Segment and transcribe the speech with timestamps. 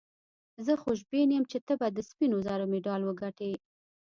[0.65, 3.53] زه خوشبین یم چي ته به د سپینو زرو مډال وګټې.